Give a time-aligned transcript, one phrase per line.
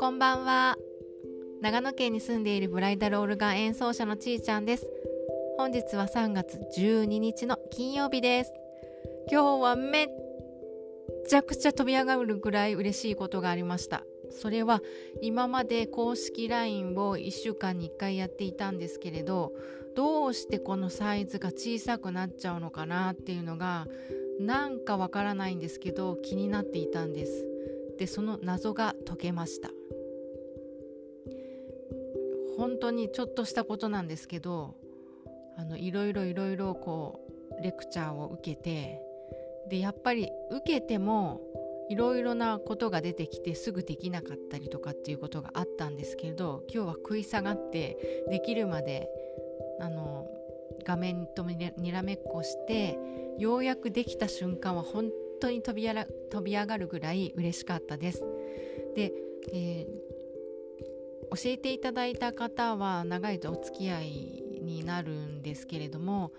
[0.00, 0.78] こんばんは。
[1.60, 4.88] 長野県に住んでいるブライダルオルガン演奏者のちーちゃんです。
[5.58, 8.52] 本日は3月12日の金曜日です。
[9.30, 10.08] 今日はめっ
[11.28, 14.04] ちゃくちゃ飛び上がるぐらい嬉しいことがありました。
[14.30, 14.80] それは
[15.20, 19.52] 今まで公式 LINE を1週間に1回やっていたんですけれど
[19.94, 23.86] どうしてこのサイズが小さくなっちゃうのかなっていうのが
[24.40, 27.46] なんかわからないんですけど気になっていたんです。
[27.98, 29.70] でその謎が解けました。
[32.56, 34.74] 本当にちょっとしたことなんですけど
[35.56, 37.20] あのいろいろいろいろこ
[37.58, 39.00] うレクチャーを受けて
[39.68, 41.40] でやっぱり受けても
[41.90, 49.08] いろいろなことが出てきてすぐできなかったりとかっていうことがあったんですけれど今日は食い下がってできるまで
[49.80, 50.26] あの
[50.84, 52.98] 画面とにらめっこして
[53.38, 55.10] ようやくできた瞬間は本
[55.40, 58.24] 当に飛びやら飛び上がるぐらい嬉しかったです。
[58.94, 59.12] で、
[59.52, 66.32] えー、教えていただいた方は長いとお付き合いになるんですけれども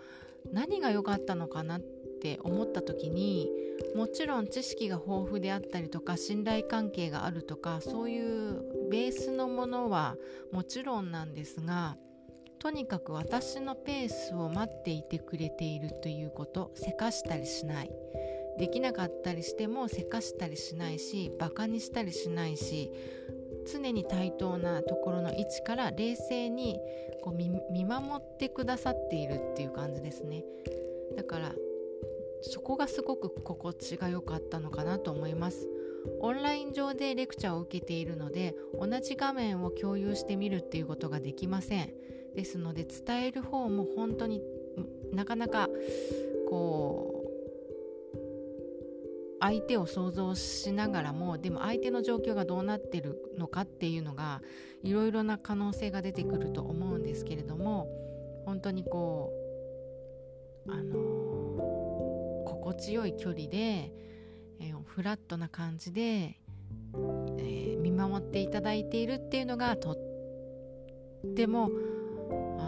[0.51, 1.81] 何が良かったのかなっ
[2.21, 3.51] て思った時に
[3.95, 10.15] もちろん知識が豊富であったりとか信頼関係があるとかそういうベースのものは
[10.51, 11.97] もちろんなんですが
[12.59, 17.91] とにかく私のペースを待っていてくれているということせかしたりしない。
[18.57, 22.89] できなかったりしてもせかしたりしないしバカにしたりしないし
[23.71, 26.79] 常に対等なところの位置から冷静に
[27.21, 30.45] こう見守ってくださっているっていう感じですね。
[31.17, 31.55] だから
[32.41, 35.67] そこがすごく心地が良かったのかなと思います。
[36.19, 41.93] オンライン上でレクチャーを受けているので同じ画面を共有してみるっていうことができません。
[42.35, 44.41] ですので伝える方も本当に
[45.13, 45.69] なかなか
[46.49, 47.25] こう
[49.39, 54.41] 相手を想像しながらもでも相手の状況がどうなってるのかっていうのが
[54.83, 57.87] いろいろな可能性が出てくると思うんですけれども
[58.45, 59.45] 本当にこう
[60.71, 60.95] あの、
[62.45, 63.91] 心地よい距離で、
[64.59, 71.69] えー、フラットな感じで、えー、見守っていただいているっていうのがとっても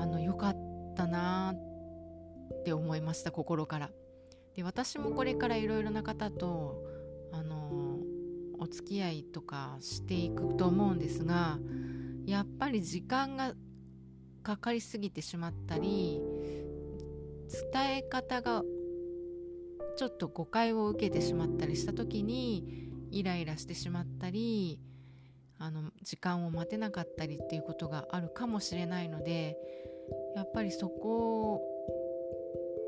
[0.01, 0.57] あの良かっ
[0.95, 3.89] たなって思いました心から。
[4.55, 6.83] で私もこれからいろいろな方と
[7.31, 7.99] あの
[8.59, 11.59] お付き合いとかしていくと思うんですが
[12.25, 13.53] やっぱり時間が
[14.41, 16.19] かかりすぎてしまったり
[17.73, 18.63] 伝え方が
[19.97, 24.79] ちょっと誤解を受けてしまったりした時にイライラしてしまったり
[25.59, 29.57] あの時間を待てなかったりっていうことがあるかもしれないので
[30.35, 31.61] やっぱりそこ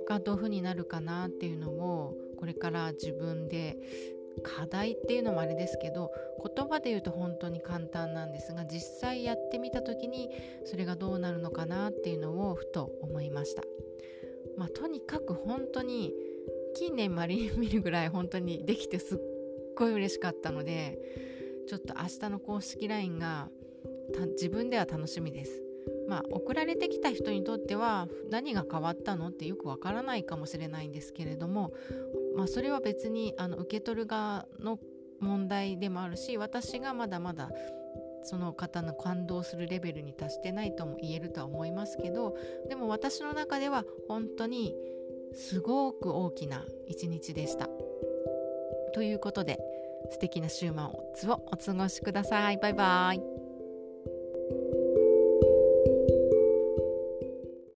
[0.07, 3.77] がどういうふうになるかなっていうのをこれから自分で
[4.43, 6.11] 課題っていうのもあれですけど
[6.55, 10.29] 言葉で言うと本当に簡単なんですが実際やってみた時に
[10.65, 13.63] それがどうなるのかなっていうのをふと思いました。
[14.57, 16.13] まあ、とにかく本当に
[16.75, 19.19] 近年まれに見るぐらい本当にできてすっ
[19.77, 20.99] ごい嬉しかったので
[21.69, 23.47] ちょっと明日の公式 LINE が
[24.31, 25.61] 自分では楽しみです。
[26.07, 31.71] まあ、送られてきた人にとっては何が変わったのってよくわからないかもしれないんですけれども、
[32.35, 34.79] まあ、それは別にあの受け取る側の
[35.19, 37.51] 問題でもあるし私がまだまだ
[38.23, 42.35] その方の感動するレベルに達してないとも言えるとは思いますけど
[42.67, 44.75] でも私の中では本当に
[45.33, 47.69] すごく大きな一日でした。
[48.93, 49.59] ということで
[50.09, 50.73] 素敵な週
[51.15, 52.57] 末をお過ごしください。
[52.57, 53.38] バイバイ。